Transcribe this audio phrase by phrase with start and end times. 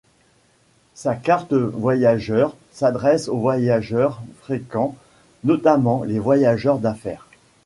[0.95, 4.95] Sa Carte Voyageur s’adresse aux voyageurs fréquents,
[5.43, 7.27] notamment les voyageurs d’affaires.